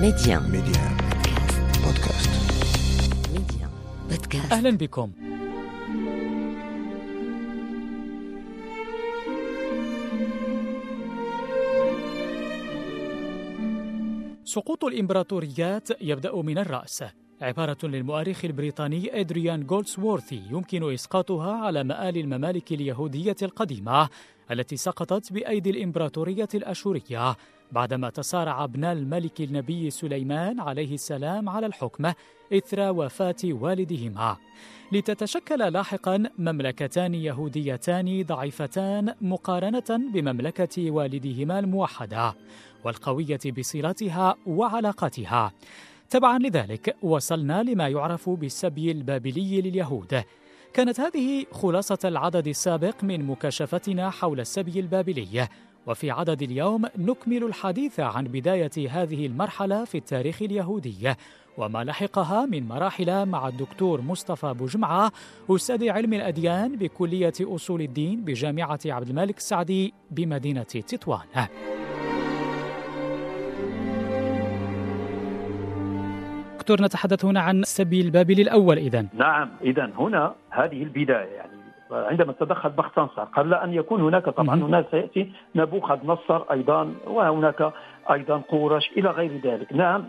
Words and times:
ميديان 0.00 0.42
ميديان 0.42 0.96
بودكاست. 1.84 2.30
ميديان 3.32 3.70
بودكاست. 4.10 4.52
أهلا 4.52 4.70
بكم. 4.70 5.12
سقوط 14.44 14.84
الإمبراطوريات 14.84 15.88
يبدأ 16.00 16.36
من 16.42 16.58
الرأس. 16.58 17.04
عبارة 17.42 17.76
للمؤرخ 17.82 18.44
البريطاني 18.44 19.20
إدريان 19.20 19.66
جولدسوورثي 19.66 20.42
يمكن 20.50 20.92
إسقاطها 20.92 21.52
على 21.52 21.84
مآل 21.84 22.16
الممالك 22.18 22.72
اليهودية 22.72 23.36
القديمة 23.42 24.08
التي 24.50 24.76
سقطت 24.76 25.32
بأيدي 25.32 25.70
الإمبراطورية 25.70 26.48
الأشورية 26.54 27.36
بعدما 27.72 28.10
تصارع 28.10 28.64
ابناء 28.64 28.92
الملك 28.92 29.40
النبي 29.40 29.90
سليمان 29.90 30.60
عليه 30.60 30.94
السلام 30.94 31.48
على 31.48 31.66
الحكم 31.66 32.12
إثر 32.52 32.90
وفاة 32.90 33.36
والدهما. 33.44 34.36
لتتشكل 34.92 35.72
لاحقا 35.72 36.22
مملكتان 36.38 37.14
يهوديتان 37.14 38.22
ضعيفتان 38.22 39.14
مقارنة 39.20 40.10
بمملكة 40.12 40.90
والدهما 40.90 41.58
الموحدة 41.58 42.34
والقوية 42.84 43.40
بصلاتها 43.58 44.36
وعلاقاتها. 44.46 45.52
تبعا 46.10 46.38
لذلك 46.38 46.96
وصلنا 47.02 47.62
لما 47.62 47.88
يعرف 47.88 48.30
بالسبي 48.30 48.90
البابلي 48.90 49.60
لليهود. 49.60 50.22
كانت 50.72 51.00
هذه 51.00 51.46
خلاصة 51.52 51.98
العدد 52.04 52.46
السابق 52.46 53.04
من 53.04 53.26
مكاشفتنا 53.26 54.10
حول 54.10 54.40
السبي 54.40 54.80
البابلي 54.80 55.48
وفي 55.86 56.10
عدد 56.10 56.42
اليوم 56.42 56.84
نكمل 56.98 57.44
الحديث 57.44 58.00
عن 58.00 58.24
بداية 58.24 58.70
هذه 58.90 59.26
المرحلة 59.26 59.84
في 59.84 59.98
التاريخ 59.98 60.42
اليهودي 60.42 61.14
وما 61.58 61.84
لحقها 61.84 62.46
من 62.46 62.68
مراحل 62.68 63.26
مع 63.26 63.48
الدكتور 63.48 64.00
مصطفى 64.00 64.54
بوجمعة 64.54 65.12
أستاذ 65.50 65.88
علم 65.88 66.12
الأديان 66.14 66.76
بكلية 66.76 67.34
أصول 67.40 67.80
الدين 67.80 68.24
بجامعة 68.24 68.80
عبد 68.86 69.08
الملك 69.08 69.36
السعدي 69.36 69.94
بمدينة 70.10 70.62
تطوان. 70.62 71.46
دكتور 76.66 76.86
نتحدث 76.86 77.24
هنا 77.24 77.40
عن 77.40 77.60
السبي 77.60 78.00
البابلي 78.00 78.42
الأول 78.42 78.76
إذن 78.78 79.08
نعم 79.14 79.48
اذا 79.62 79.90
هنا 79.98 80.34
هذه 80.50 80.82
البداية 80.82 81.36
يعني 81.36 81.56
عندما 81.90 82.32
تدخل 82.32 82.70
بختنصر 82.70 83.24
قبل 83.24 83.54
أن 83.54 83.72
يكون 83.74 84.00
هناك 84.00 84.24
طبعا. 84.24 84.54
هناك 84.54 84.86
سيأتي 84.90 85.32
نبوخذ 85.54 85.98
نصر 86.04 86.42
أيضا 86.50 86.94
وهناك 87.06 87.72
أيضا 88.12 88.36
قورش 88.48 88.90
إلى 88.96 89.10
غير 89.10 89.30
ذلك. 89.44 89.72
نعم 89.72 90.02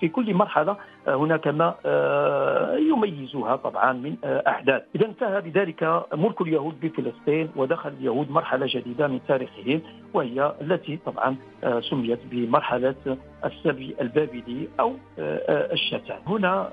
في 0.00 0.08
كل 0.08 0.34
مرحلة 0.34 0.76
هناك 1.08 1.48
ما 1.48 1.74
آه، 1.86 2.76
يميزها 2.76 3.56
طبعا 3.56 3.92
من 3.92 4.16
آه، 4.24 4.42
أحداث. 4.48 4.82
اذا 4.96 5.06
انتهى 5.06 5.40
بذلك 5.40 6.04
ملك 6.14 6.40
اليهود 6.40 6.80
بفلسطين 6.80 7.48
ودخل 7.56 7.90
اليهود 8.00 8.30
مرحلة 8.30 8.66
جديدة 8.70 9.06
من 9.08 9.20
تاريخهم 9.28 9.80
وهي 10.14 10.52
التي 10.60 10.98
طبعا 11.06 11.36
آه، 11.64 11.80
سميت 11.80 12.18
بمرحلة 12.30 12.94
السبي 13.44 13.96
البابلي 14.00 14.68
أو 14.80 14.92
آه، 15.18 15.36
آه، 15.48 15.72
الشتات 15.72 16.20
هنا 16.26 16.70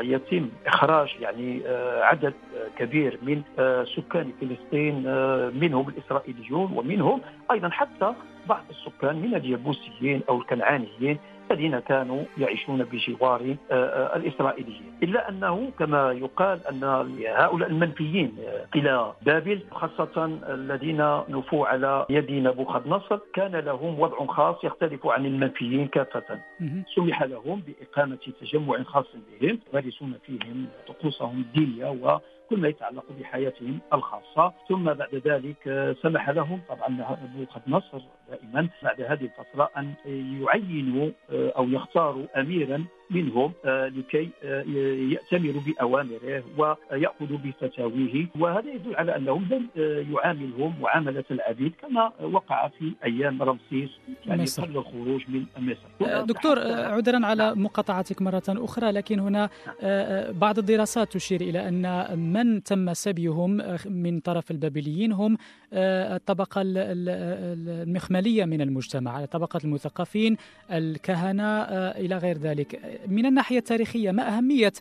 سيتم 0.00 0.48
إخراج 0.66 1.08
يعني 1.20 1.62
آه، 1.66 2.02
عدد 2.02 2.34
آه، 2.56 2.78
كبير 2.78 3.18
من 3.22 3.42
آه، 3.58 3.84
سكان 3.84 4.32
فلسطين 4.40 5.04
آه، 5.06 5.50
منهم 5.50 5.88
الإسرائيليون 5.88 6.72
ومنهم 6.78 7.20
أيضا 7.50 7.68
حتى 7.68 8.12
بعض 8.48 8.64
السكان 8.70 9.16
من 9.16 9.34
اليبوسيين 9.34 10.22
أو 10.28 10.38
الكنعانيين 10.40 11.18
الذين 11.50 11.78
كانوا 11.78 12.22
يعيشون 12.38 12.84
بجوار 12.84 13.56
آه، 13.70 13.74
آه، 13.74 14.16
الإسرائيليين، 14.16 14.92
إلا 15.02 15.28
أنه 15.28 15.70
كما 15.78 16.12
يقال 16.12 16.66
أن 16.66 16.84
هؤلاء 17.24 17.68
المنفيين 17.68 18.36
آه، 18.46 18.78
إلى 18.78 19.12
بابل 19.22 19.60
خاصة 19.70 20.38
الذين 20.48 21.00
نفوا 21.28 21.66
على 21.66 22.06
يد 22.10 22.30
نبوخذ 22.30 22.88
نصر 22.88 23.18
كان 23.34 23.56
لهم 23.56 24.00
وضع 24.00 24.26
خاص 24.26 24.64
يختلف 24.64 25.06
عن 25.06 25.26
المنفيين 25.26 25.86
كافة، 25.88 26.40
مهم. 26.60 26.84
سمح 26.96 27.22
لهم 27.22 27.62
بإقامة 27.66 28.18
تجمع 28.40 28.82
خاص 28.82 29.06
بهم 29.40 29.58
يمارسون 29.72 30.14
فيهم 30.26 30.66
طقوسهم 30.88 31.40
الدينية 31.40 31.90
وكل 31.90 32.60
ما 32.60 32.68
يتعلق 32.68 33.04
بحياتهم 33.20 33.78
الخاصة. 33.92 34.52
ثم 34.68 34.84
بعد 34.84 35.14
ذلك 35.14 35.94
سمح 36.02 36.30
لهم 36.30 36.60
طبعا 36.68 36.88
نبوخذ 37.34 37.60
نصر 37.68 38.00
دائما 38.30 38.68
بعد 38.82 39.00
هذه 39.00 39.24
الفترة 39.24 39.70
أن 39.76 39.94
يعينوا 40.40 41.10
أو 41.38 41.68
يختاروا 41.68 42.40
أميرا 42.40 42.84
منهم 43.10 43.52
آه، 43.64 43.86
لكي 43.88 44.28
آه، 44.44 44.64
يأتمروا 45.12 45.60
بأوامره 45.66 46.42
ويأخذوا 46.58 47.38
بفتاويه. 47.38 48.26
وهذا 48.38 48.70
يدل 48.72 48.96
على 48.96 49.16
أنه 49.16 49.40
لم 49.50 49.68
آه، 49.78 50.04
يعاملهم 50.12 50.74
معاملة 50.80 51.24
العبيد 51.30 51.72
كما 51.82 52.12
وقع 52.22 52.68
في 52.68 52.92
أيام 53.04 53.42
رمسيس 53.42 53.90
يعني 54.26 54.42
مصر. 54.42 54.62
قبل 54.64 54.76
الخروج 54.78 55.22
من 55.28 55.44
مصر 55.58 56.22
دكتور 56.24 56.58
عذرا 56.68 57.26
على 57.26 57.54
مقاطعتك 57.54 58.22
مرة 58.22 58.42
أخرى 58.48 58.90
لكن 58.90 59.18
هنا 59.20 59.48
آه، 59.82 60.30
بعض 60.30 60.58
الدراسات 60.58 61.12
تشير 61.12 61.40
إلى 61.40 61.68
أن 61.68 62.18
من 62.18 62.62
تم 62.62 62.94
سبيهم 62.94 63.60
من 63.86 64.20
طرف 64.20 64.50
البابليين 64.50 65.12
هم 65.12 65.36
الطبقة 65.72 66.60
ال- 66.60 66.78
ال- 66.78 67.08
ال- 67.08 67.88
المخملية 67.88 68.44
من 68.44 68.60
المجتمع 68.60 69.24
طبقة 69.24 69.60
المثقفين 69.64 70.36
الكهنة 70.72 71.62
إلى 71.90 72.16
غير 72.16 72.38
ذلك. 72.38 72.97
من 73.06 73.26
الناحية 73.26 73.58
التاريخية 73.58 74.10
ما 74.10 74.36
أهمية 74.36 74.72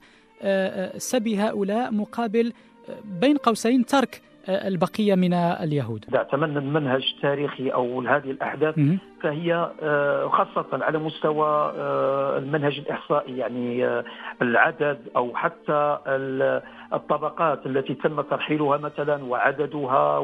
آه، 0.42 0.96
آه، 0.96 0.98
سبي 0.98 1.38
هؤلاء 1.38 1.92
مقابل 1.92 2.54
آه، 2.90 2.94
بين 3.22 3.38
قوسين 3.38 3.86
ترك 3.86 4.22
البقية 4.50 5.16
من 5.16 5.34
اليهود 5.34 6.06
إذا 6.10 6.18
اعتمدنا 6.18 6.60
المنهج 6.60 7.14
التاريخي 7.16 7.70
أو 7.70 8.02
هذه 8.02 8.32
الأحداث 8.32 8.78
مهم. 8.78 9.00
فهي 9.22 9.72
آه، 9.82 10.28
خاصة 10.28 10.66
على 10.86 10.98
مستوى 11.00 11.48
آه، 11.78 12.38
المنهج 12.38 12.78
الإحصائي 12.80 13.38
يعني 13.38 13.86
آه، 13.88 14.04
العدد 14.42 15.00
أو 15.16 15.36
حتى 15.36 15.98
ال- 16.08 16.62
الطبقات 16.94 17.66
التي 17.66 17.94
تم 17.94 18.22
ترحيلها 18.22 18.78
مثلا 18.78 19.24
وعددها 19.26 20.18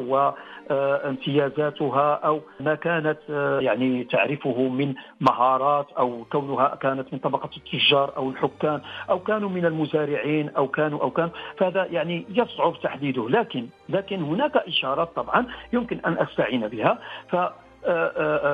وامتيازاتها 0.94 2.14
أو 2.14 2.42
ما 2.60 2.76
كانت 2.76 3.20
يعني 3.62 4.04
تعرفه 4.04 4.68
من 4.68 4.94
مهارات 5.22 5.88
أو 6.00 6.26
كونها 6.32 6.76
كانت 6.76 7.14
من 7.14 7.20
طبقة 7.20 7.50
التجار 7.58 8.14
أو 8.18 8.30
الحكام 8.30 8.82
أو 9.10 9.20
كانوا 9.20 9.50
من 9.50 9.66
المزارعين 9.66 10.50
أو 10.50 10.68
كانوا 10.68 11.02
أو 11.02 11.12
كانوا 11.12 11.32
فهذا 11.58 11.86
يعني 11.86 12.26
يصعب 12.30 12.74
تحديده. 12.84 13.30
لكن 13.30 13.68
لكن 13.90 14.22
هناك 14.24 14.58
إشارات 14.58 15.10
طبعا 15.16 15.46
يمكن 15.74 16.00
أن 16.06 16.18
أستعين 16.18 16.68
بها. 16.68 17.00
ف 17.30 17.36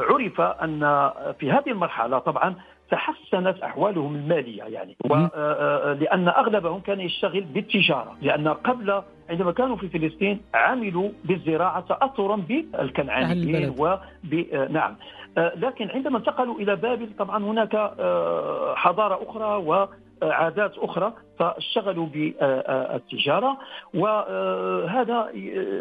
عرف 0.10 0.42
أن 0.42 1.10
في 1.40 1.52
هذه 1.52 1.70
المرحلة 1.70 2.20
طبعا 2.20 2.56
تحسنت 2.92 3.60
أحوالهم 3.64 4.16
المالية 4.16 4.64
يعني 4.64 4.96
مم. 5.06 5.12
ولان 5.12 6.28
أغلبهم 6.28 6.80
كان 6.80 7.00
يشتغل 7.00 7.42
بالتجارة 7.42 8.16
لأن 8.22 8.48
قبل 8.48 9.02
عندما 9.30 9.52
كانوا 9.52 9.76
في 9.76 9.90
فلسطين 9.90 10.42
عملوا 10.54 11.10
بالزراعة 11.24 11.82
تاثرا 11.82 12.36
بالكنعانيين. 12.36 13.76
وب 13.80 14.34
نعم 14.70 14.96
آه، 15.38 15.54
لكن 15.56 15.90
عندما 15.90 16.18
انتقلوا 16.18 16.60
إلى 16.60 16.76
بابل 16.76 17.10
طبعا 17.20 17.44
هناك 17.44 17.76
آه، 17.76 18.76
حضارة 18.76 19.20
أخرى 19.30 19.64
وعادات 20.22 20.78
أخرى 20.78 21.14
فاشتغلوا 21.40 22.06
بالتجارة 22.06 23.58
وهذا 23.94 25.30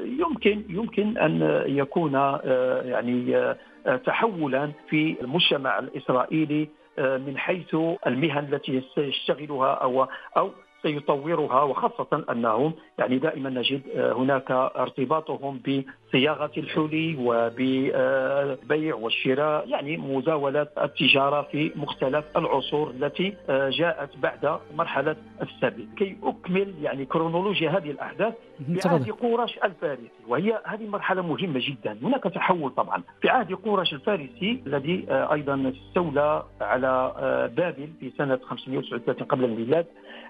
يمكن 0.04 0.65
يمكن 0.69 1.19
أن 1.19 1.65
يكون 1.66 2.15
آه، 2.15 2.82
يعني 2.82 3.37
آه، 3.37 3.97
تحولا 3.97 4.72
في 4.88 5.16
المجتمع 5.21 5.78
الإسرائيلي 5.78 6.69
آه، 6.99 7.16
من 7.16 7.38
حيث 7.38 7.76
المهن 8.06 8.55
التي 8.55 8.82
سيشتغلها 8.94 9.75
أو 9.75 10.08
أو 10.37 10.50
سيطورها 10.82 11.62
وخاصة 11.62 12.25
أنهم 12.30 12.72
يعني 12.98 13.19
دائما 13.19 13.50
نجد 13.50 13.82
آه، 13.96 14.12
هناك 14.12 14.50
ارتباطهم 14.50 15.60
بصياغة 16.08 16.50
الحلي 16.56 17.16
وبالبيع 17.20 18.94
والشراء 18.94 19.69
يعني 19.69 19.96
مزاولة 19.96 20.66
التجارة 20.82 21.42
في 21.42 21.72
مختلف 21.76 22.25
العصور 22.36 22.90
التي 22.90 23.34
آه، 23.50 23.70
جاءت 23.70 24.16
بعد 24.16 24.58
مرحلة 24.75 25.16
السبي. 25.42 25.88
كي 25.96 26.16
أكمل 26.22 26.75
يعني 26.82 27.04
كرونولوجيا 27.04 27.70
هذه 27.70 27.90
الأحداث 27.90 28.34
مهم. 28.60 28.74
في 28.78 28.88
عهد 28.88 29.00
تفضل. 29.04 29.12
قورش 29.12 29.58
الفارسي 29.64 30.08
وهي 30.28 30.60
هذه 30.64 30.86
مرحلة 30.86 31.22
مهمة 31.22 31.60
جدا. 31.69 31.98
هناك 32.02 32.22
تحول 32.24 32.70
طبعا. 32.70 33.02
في 33.20 33.28
عهد 33.28 33.52
قورش 33.52 33.92
الفارسي 33.92 34.62
الذي 34.66 35.06
آه، 35.10 35.32
أيضا 35.32 35.72
استولى 35.76 36.42
على 36.60 37.12
بابل 37.56 37.88
في 38.00 38.12
سنة 38.19 38.38
539 38.44 39.26
قبل 39.26 39.44
الميلاد 39.44 39.86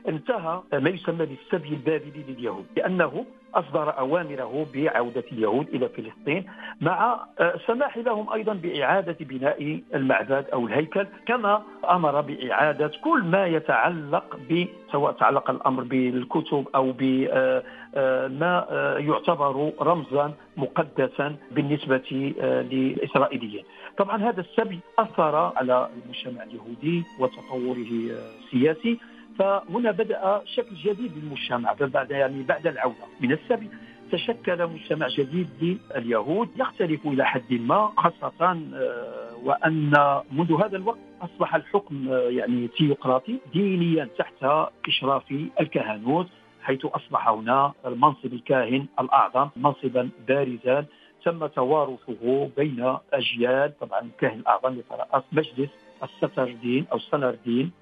انتهى 0.09 0.63
ما 0.73 0.91
يسمى 0.91 1.27
بالسبي 1.27 1.69
البابلي 1.69 2.25
لليهود 2.29 2.67
لأنه 2.77 3.25
أصدر 3.55 3.99
أوامره 3.99 4.67
بعودة 4.75 5.25
اليهود 5.33 5.69
إلى 5.69 5.89
فلسطين 5.89 6.47
مع 6.81 7.27
سماح 7.67 7.99
لهم 7.99 8.33
أيضا 8.33 8.53
بإعادة 8.55 9.17
بناء 9.21 9.81
المعبد 9.95 10.47
أو 10.53 10.67
الهيكل 10.67 11.07
كما 11.27 11.63
أمر 11.91 12.21
بإعادة 12.21 12.93
كل 13.05 13.23
ما 13.23 13.47
يتعلق 13.47 14.37
ب 14.51 14.67
سواء 14.93 15.13
تعلق 15.13 15.51
الأمر 15.51 15.83
بالكتب 15.83 16.69
أو 16.75 16.93
بما 16.99 18.67
يعتبر 18.99 19.73
رمزا 19.81 20.33
مقدسا 20.57 21.37
بالنسبة 21.51 22.35
للإسرائيليين. 22.71 23.65
طبعا 23.99 24.17
هذا 24.23 24.41
السبي 24.41 24.81
أثر 24.99 25.37
على 25.57 25.89
المجتمع 26.05 26.43
اليهودي 26.43 27.05
وتطوره 27.21 27.91
السياسي. 28.45 28.99
فهنا 29.39 29.91
بدأ 29.91 30.43
شكل 30.45 30.75
جديد 30.75 31.13
للمجتمع 31.17 31.73
بعد 31.81 32.11
يعني 32.11 32.43
بعد 32.43 32.67
العودة. 32.67 33.07
من 33.21 33.33
السبي 33.33 33.71
تشكل 34.13 34.67
مجتمع 34.67 35.09
جديد 35.09 35.79
لليهود 35.97 36.49
يختلف 36.57 37.07
إلى 37.07 37.25
حد 37.27 37.53
ما 37.53 37.93
خاصة 37.97 38.51
آه، 38.75 39.37
وأن 39.45 39.93
منذ 40.33 40.53
هذا 40.65 40.77
الوقت 40.77 40.99
أصبح 41.23 41.55
الحكم 41.55 42.09
آه، 42.09 42.29
يعني 42.31 42.69
تيوقراطي 42.69 43.39
دينيا 43.53 44.09
تحت 44.19 44.71
إشراف 44.89 45.35
الكهنوت 45.61 46.27
حيث 46.63 46.87
أصبح 46.87 47.29
هنا 47.29 47.73
المنصب 47.87 48.33
الكاهن 48.33 48.87
الأعظم 49.01 49.49
منصبا 49.57 50.11
بارزا 50.29 50.85
تم 51.25 51.47
توارثه 51.47 52.51
بين 52.57 52.97
أجيال 53.13 53.79
طبعا 53.81 54.01
الكاهن 54.01 54.39
الأعظم 54.39 54.79
يترأس 54.79 55.23
مجلس 55.33 55.71
الستردين 56.03 56.87
أو 56.93 56.97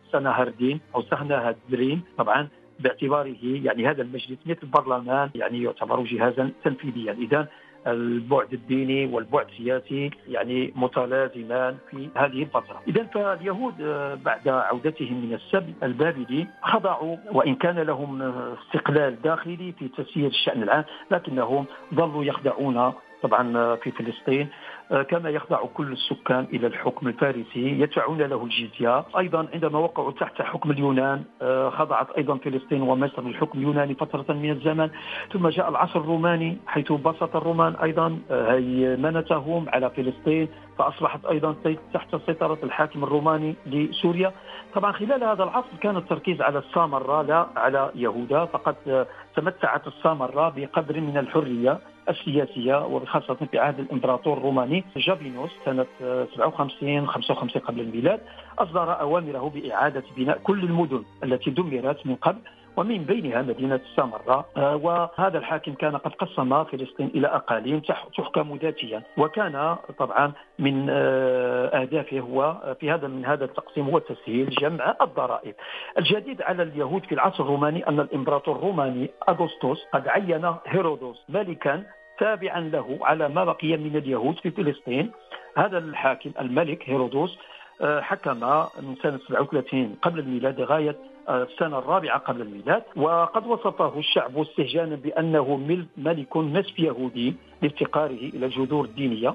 السنردين 0.06 0.36
سنهردين 0.36 0.80
أو 0.94 1.02
سهنهدرين 1.02 2.02
طبعا 2.18 2.48
باعتباره 2.80 3.36
يعني 3.42 3.88
هذا 3.88 4.02
المجلس 4.02 4.38
مثل 4.46 4.58
البرلمان 4.62 5.30
يعني 5.34 5.62
يعتبر 5.62 6.04
جهازا 6.04 6.50
تنفيذيا. 6.64 7.12
اذا 7.12 7.48
البعد 7.86 8.52
الديني 8.52 9.06
والبعد 9.06 9.46
السياسي 9.48 10.10
يعني 10.28 10.72
متلازمان 10.76 11.76
في 11.90 12.08
هذه 12.16 12.42
الفترة، 12.42 12.82
اذا 12.88 13.04
فاليهود 13.04 13.74
آه، 13.80 14.14
بعد 14.14 14.48
عودتهم 14.48 15.26
من 15.26 15.34
السبي 15.34 15.74
البابلي 15.82 16.46
خضعوا 16.62 17.16
وإن 17.32 17.54
كان 17.54 17.78
لهم 17.78 18.22
استقلال 18.22 19.22
داخلي 19.22 19.72
في 19.72 19.88
تسيير 19.88 20.26
الشأن 20.26 20.62
العام 20.62 20.84
لكنهم 21.10 21.66
ظلوا 21.94 22.24
يخضعون 22.24 22.92
طبعا 23.22 23.56
آه، 23.56 23.74
في 23.74 23.90
فلسطين. 23.90 24.48
آه، 24.92 25.02
كما 25.02 25.30
يخضع 25.30 25.58
كل 25.74 25.92
السكان 25.92 26.46
إلى 26.52 26.66
الحكم 26.66 27.08
الفارسي 27.08 27.80
يدفعون 27.80 28.22
له 28.22 28.44
الجزيه 28.44 29.04
أيضا 29.18 29.48
عندما 29.54 29.78
وقعوا 29.78 30.10
تحت 30.10 30.42
حكم 30.42 30.70
اليونان 30.70 31.24
آه، 31.42 31.70
خضعت 31.70 32.10
أيضا 32.10 32.36
فلسطين 32.36 32.82
ومصر 32.82 33.22
للحكم 33.22 33.58
اليوناني 33.58 33.94
فترة 33.94 34.34
من 34.34 34.50
الزمن. 34.50 34.90
ثم 35.32 35.48
جاء 35.48 35.68
العصر 35.68 36.00
الروماني 36.00 36.56
حيث 36.66 36.92
بسط 36.92 37.36
الرومان 37.36 37.74
أيضا 37.82 38.18
هيمنتهم 38.30 39.68
على 39.68 39.90
فلسطين 39.90 40.48
فأصبحت 40.78 41.26
أيضا 41.26 41.56
تحت 41.94 42.16
سيطرة 42.26 42.58
الحاكم 42.62 43.04
الروماني 43.04 43.54
لسوريا. 43.66 44.32
طبعا 44.74 44.92
خلال 44.92 45.24
هذا 45.24 45.44
العصر 45.44 45.76
كان 45.80 45.96
التركيز 45.96 46.42
على 46.42 46.58
السامره 46.58 47.22
لا 47.22 47.46
على 47.56 47.90
يهودا 47.94 48.44
فقد 48.44 49.06
تمتعت 49.36 49.86
السامره 49.86 50.48
بقدر 50.56 51.00
من 51.00 51.18
الحرية 51.18 51.78
السياسية 52.08 52.86
وخاصة 52.86 53.34
في 53.34 53.58
عهد 53.58 53.78
الإمبراطور 53.80 54.38
الروماني. 54.38 54.75
جابينوس 54.96 55.50
سنة 55.64 55.86
57 56.00 57.06
55 57.06 57.62
قبل 57.62 57.80
الميلاد 57.80 58.20
أصدر 58.58 59.00
أوامره 59.00 59.52
بإعادة 59.54 60.02
بناء 60.16 60.38
كل 60.38 60.64
المدن 60.64 61.04
التي 61.24 61.50
دمرت 61.50 62.06
من 62.06 62.14
قبل 62.14 62.38
ومن 62.76 63.04
بينها 63.04 63.42
مدينة 63.42 63.80
السامرة 63.90 64.46
آه، 64.56 64.76
وهذا 64.76 65.38
الحاكم 65.38 65.74
كان 65.74 65.96
قد 65.96 66.10
قسم 66.12 66.64
فلسطين 66.64 67.06
إلى 67.14 67.26
أقاليم 67.26 67.80
تحكم 68.16 68.58
ذاتيا. 68.62 69.02
وكان 69.18 69.76
طبعا 69.98 70.32
من 70.58 70.86
آه، 70.90 71.66
أهدافه 71.66 72.20
هو 72.20 72.56
في 72.80 72.90
هذا 72.90 73.08
من 73.08 73.24
هذا 73.24 73.44
التقسيم 73.44 73.84
هو 73.84 73.98
تسهيل 73.98 74.50
جمع 74.50 74.96
الضرائب. 75.00 75.54
الجديد 75.98 76.42
على 76.42 76.62
اليهود 76.62 77.04
في 77.04 77.14
العصر 77.14 77.44
الروماني 77.44 77.88
أن 77.88 78.00
الإمبراطور 78.00 78.56
الروماني 78.56 79.10
أغسطس 79.28 79.84
قد 79.94 80.08
عين 80.08 80.54
هيرودوس 80.66 81.24
ملكا 81.28 81.82
تابعا 82.18 82.60
له 82.60 82.98
على 83.02 83.28
ما 83.28 83.44
بقي 83.44 83.76
من 83.76 83.96
اليهود 83.96 84.38
في 84.38 84.50
فلسطين. 84.50 85.10
هذا 85.56 85.78
الحاكم 85.78 86.30
الملك 86.40 86.90
هيرودوس 86.90 87.38
آه، 87.80 88.00
حكم 88.00 88.40
من 88.82 88.96
سنة 89.02 89.18
37 89.28 89.94
قبل 90.02 90.18
الميلاد 90.18 90.60
لغاية 90.60 90.96
السنة 91.28 91.78
الرابعة 91.78 92.18
قبل 92.18 92.40
الميلاد 92.40 92.82
وقد 92.96 93.46
وصفه 93.46 93.98
الشعب 93.98 94.38
استهجانا 94.38 94.96
بأنه 94.96 95.56
ملك 95.96 96.36
نسف 96.36 96.78
يهودي 96.78 97.34
لافتقاره 97.62 98.10
إلى 98.34 98.46
الجذور 98.46 98.84
الدينية. 98.84 99.34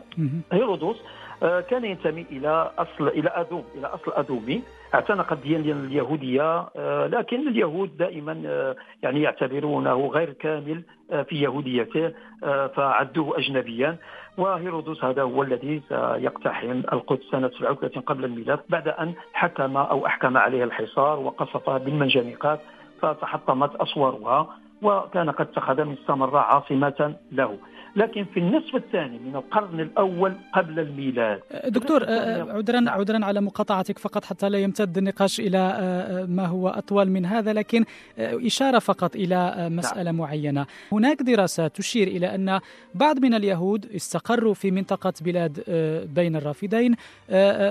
هيرودوس 0.52 0.98
آه، 0.98 1.02
كان 1.42 1.86
ينتمي 1.86 2.26
إلى 2.32 2.72
اصل 2.78 3.08
إلى 3.08 3.30
أدوم 3.30 3.64
إلى 3.76 3.88
أصل 3.88 4.12
أدومي. 4.16 4.62
اعتنق 4.94 5.34
الديانه 5.34 5.72
اليهودية 5.72 6.68
آه، 6.76 7.08
لكن 7.08 7.48
اليهود 7.48 7.98
دائما 7.98 8.44
آه، 8.46 8.76
يعني 9.04 9.22
يعتبرونه 9.22 10.08
غير 10.08 10.34
كامل 10.34 10.84
في 11.30 11.42
يهوديته 11.42 12.14
فعدوه 12.76 13.38
اجنبيا. 13.40 13.98
وهيرودوس 14.38 15.04
هذا 15.04 15.22
هو 15.22 15.44
الذي 15.44 15.82
سيقتحم 15.90 16.82
القدس 16.94 17.24
سنة 17.32 17.50
37 17.60 18.04
قبل 18.04 18.26
الميلاد 18.26 18.60
بعد 18.70 18.88
أن 18.88 19.14
حكم 19.34 19.78
أو 19.78 20.06
أحكم 20.06 20.38
عليها 20.38 20.64
الحصار 20.64 21.20
وقصفها 21.20 21.78
بالمنجنيقات 21.78 22.60
فتحطمت 23.02 23.76
أسوارها 23.76 24.58
وكان 24.82 25.30
قد 25.30 25.48
اتخذ 25.48 25.84
من 25.84 25.96
سامراء 26.08 26.44
عاصمة 26.44 27.16
له. 27.32 27.58
لكن 27.96 28.26
في 28.34 28.40
النصف 28.40 28.76
الثاني 28.76 29.20
من 29.20 29.36
القرن 29.36 29.80
الأول 29.80 30.34
قبل 30.54 30.80
الميلاد. 30.80 31.40
دكتور 31.66 32.04
آه، 32.08 32.54
عذرا 32.54 32.90
عذرا 32.90 33.26
على 33.26 33.42
مقاطعتك 33.42 34.00
فقط 34.00 34.26
حتى 34.26 34.50
لا 34.50 34.58
يمتد 34.58 34.98
النقاش 34.98 35.40
إلى 35.40 35.58
آه، 35.58 36.24
آه، 36.24 36.26
ما 36.26 36.46
هو 36.46 36.70
أطول 36.70 37.10
من 37.10 37.26
هذا 37.26 37.54
لكن 37.54 37.86
إشارة 38.18 38.80
فقط 38.80 39.16
إلى 39.16 39.70
مساله 39.70 40.04
نعم. 40.04 40.18
معينة. 40.18 40.66
هناك 40.92 41.22
دراسات 41.22 41.76
تشير 41.76 42.08
إلى 42.08 42.36
أن 42.36 42.60
بعض 42.96 43.20
من 43.20 43.34
اليهود 43.34 43.86
استقروا 43.96 44.54
في 44.54 44.72
منطقة 44.72 45.14
بلاد 45.22 45.64
بين 46.16 46.36
الرافدين. 46.36 46.96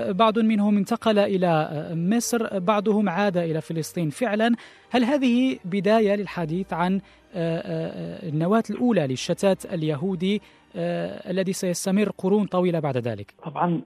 بعض 0.09 0.39
منهم 0.39 0.77
انتقل 0.77 1.19
إلى 1.19 1.69
مصر 1.93 2.59
بعضهم 2.59 3.09
عاد 3.09 3.37
إلى 3.37 3.61
فلسطين. 3.61 4.09
فعلا 4.09 4.55
هل 4.91 5.03
هذه 5.03 5.59
بداية 5.65 6.15
للحديث 6.15 6.73
عن 6.73 7.00
النواة 7.35 8.63
الأولى 8.69 9.07
للشتات 9.07 9.65
اليهودي 9.65 10.35
آه، 10.35 10.41
الذي 10.75 11.53
سيستمر 11.53 12.09
قرون 12.17 12.45
طويلة 12.45 12.79
بعد 12.79 12.97
ذلك. 12.97 13.33
طبعا 13.45 13.81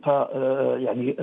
يعني 0.78 1.16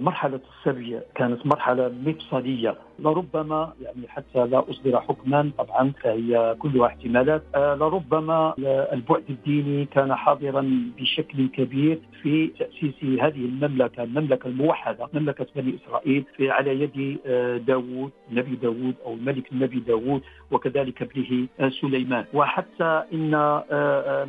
مرحلة 0.00 0.40
السبي 0.58 1.00
كانت 1.14 1.46
مرحلة 1.46 1.92
مفصلية. 2.06 2.74
لربما 2.98 3.72
يعني 3.82 4.08
حتى 4.08 4.46
لا 4.46 4.64
أصدر 4.70 5.00
حكما 5.00 5.50
طبعا 5.58 5.92
فهي 6.02 6.56
كلها 6.58 6.86
احتمالات. 6.86 7.42
لربما 7.56 8.54
البعد 8.92 9.24
الديني 9.30 9.84
كان 9.84 10.14
حاضرا 10.14 10.92
بشكل 10.98 11.48
كبير 11.48 11.98
في 12.22 12.46
تأسيس 12.46 13.04
هذه 13.04 13.44
المملكة 13.44 14.02
المملكة 14.02 14.46
الموحدة 14.48 15.08
مملكة 15.14 15.46
بني 15.56 15.74
إسرائيل 15.84 16.24
في 16.36 16.50
على 16.50 16.82
يد 16.82 17.18
داوود 17.66 18.10
نبي 18.32 18.56
داوود 18.56 18.94
أو 19.06 19.14
الملك 19.14 19.52
النبي 19.52 19.80
داوود 19.80 20.22
وكذلك 20.50 21.02
ابنه 21.02 21.48
سليمان. 21.70 22.24
وحتى 22.34 23.02
إن 23.12 23.30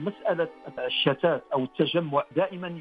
مسألة 0.05 0.47
الشتات 0.79 1.43
أو 1.53 1.63
التجمع 1.63 2.23
دائما 2.35 2.79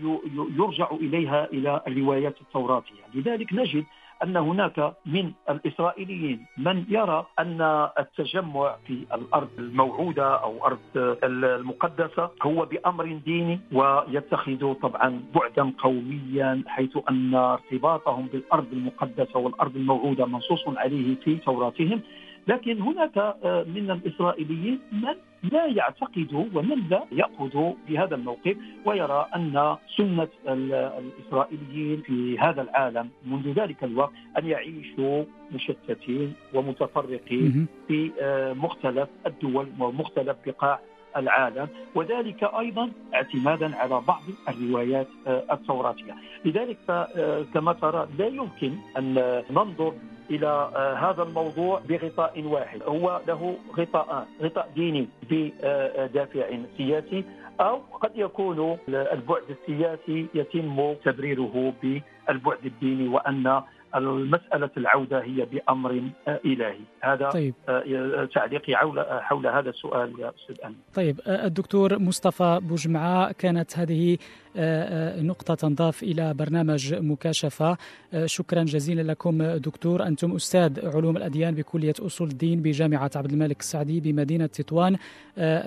يرجع 0.59 0.91
إليها 0.91 1.45
إلى 1.45 1.81
الروايات 1.89 2.41
التوراتية، 2.41 3.03
لذلك 3.15 3.53
نجد 3.53 3.85
أن 4.23 4.37
هناك 4.37 4.95
من 5.07 5.33
الإسرائيليين 5.51 6.47
من 6.59 6.85
يرى 6.89 7.27
أن 7.39 7.89
التجمع 7.99 8.77
في 8.87 9.07
الأرض 9.15 9.49
الموعودة 9.59 10.35
أو 10.43 10.67
أرض 10.67 10.79
المقدسة 11.25 12.31
هو 12.43 12.65
بأمر 12.67 13.21
ديني 13.25 13.61
ويتخذ 13.73 14.75
طبعا 14.75 15.23
بعدا 15.35 15.73
قوميا 15.79 16.63
حيث 16.67 16.99
أن 17.11 17.35
ارتباطهم 17.35 18.27
بالأرض 18.27 18.67
المقدسة 18.73 19.39
والأرض 19.39 19.77
الموعودة 19.77 20.27
منصوص 20.27 20.69
عليه 20.69 21.15
في 21.25 21.37
توراتهم. 21.37 22.01
لكن 22.49 22.81
هناك 22.83 23.19
آه، 23.19 23.65
من 23.75 23.91
الإسرائيليين 23.91 24.79
من 24.93 25.15
لا 25.53 25.67
يعتقد 25.67 26.49
ومن 26.55 26.89
لا 26.91 27.05
يأخذ 27.13 27.73
بهذا 27.89 28.15
الموقف 28.15 28.57
ويرى 28.85 29.29
أن 29.37 29.77
سنة 29.97 30.29
الإسرائيليين 30.49 32.03
في 32.03 32.39
هذا 32.39 32.63
العالم 32.63 33.09
منذ 33.27 33.53
ذلك 33.53 33.85
الوقت 33.85 34.13
أن 34.39 34.47
يعيشوا 34.47 35.25
مشتتين 35.53 36.35
ومتفرقين 36.55 37.67
في 37.89 38.11
آه، 38.21 38.53
مختلف 38.53 39.09
الدول 39.27 39.69
ومختلف 39.81 40.37
بقاع 40.47 40.81
العالم 41.17 41.69
وذلك 41.95 42.45
أيضا 42.45 42.91
اعتمادا 43.15 43.77
على 43.77 44.01
بعض 44.09 44.23
الروايات 44.49 45.09
آه، 45.27 45.45
التوراتية، 45.53 46.15
لذلك 46.45 46.79
كما 47.55 47.73
ترى 47.73 48.09
لا 48.19 48.27
يمكن 48.27 48.73
أن 48.99 49.43
ننظر 49.51 49.95
إلى 50.31 50.71
هذا 51.01 51.23
الموضوع 51.23 51.81
بغطاء 51.89 52.43
واحد. 52.45 52.83
هو 52.83 53.21
له 53.29 53.57
غطاءان 53.79 54.25
غطاء 54.43 54.69
ديني 54.75 55.09
بدافع 55.31 56.47
سياسي 56.77 57.25
أو 57.61 57.77
قد 57.77 58.11
يكون 58.15 58.79
البعد 58.89 59.43
السياسي 59.51 60.27
يتم 60.35 60.95
تبريره 61.05 61.73
بالبعد 61.83 62.65
الديني 62.65 63.09
وأن 63.09 63.63
المسألة 63.95 64.71
العودة 64.77 65.23
هي 65.23 65.45
بأمر 65.45 66.03
إلهي. 66.29 66.81
هذا 67.01 67.29
طيب. 67.29 67.55
تعليقي 68.35 68.75
حول 69.21 69.47
هذا 69.47 69.71
السؤال 69.71 70.21
يا 70.21 70.33
أستاذ 70.43 70.65
أمين. 70.65 70.79
طيب 70.95 71.21
الدكتور 71.27 71.99
مصطفى 71.99 72.61
بوجمعة 72.63 73.33
كانت 73.33 73.79
هذه 73.79 74.19
نقطة 75.23 75.55
تنضاف 75.55 76.03
إلى 76.03 76.35
برنامج 76.35 76.95
مكاشفة. 76.95 77.77
شكرا 78.25 78.63
جزيلا 78.63 79.13
لكم 79.13 79.43
دكتور. 79.43 80.07
أنتم 80.07 80.35
أستاذ 80.35 80.97
علوم 80.97 81.17
الأديان 81.17 81.55
بكلية 81.55 81.95
أصول 82.01 82.29
الدين 82.29 82.63
بجامعة 82.63 83.11
عبد 83.17 83.33
الملك 83.33 83.61
السعدي 83.61 84.01
بمدينة 84.01 84.47
تطوان. 84.47 84.97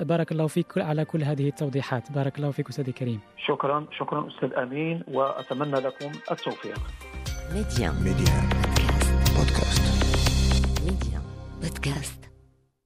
بارك 0.01 0.31
الله 0.31 0.47
فيك 0.47 0.77
على 0.77 1.05
كل 1.05 1.23
هذه 1.23 1.47
التوضيحات. 1.47 2.11
بارك 2.11 2.37
الله 2.37 2.51
فيك 2.51 2.69
أستاذ 2.69 2.91
كريم 2.91 3.19
شكرا 3.47 3.85
شكرا 3.97 4.27
أستاذ 4.27 4.53
أمين 4.53 5.03
وأتمنى 5.07 5.79
لكم 5.79 6.11
التوفيق. 6.31 6.79
ميديا 7.53 7.91
ميديا 7.91 8.50
بودكاست 9.38 9.81
ميديا 10.86 11.22
بودكاست 11.62 12.30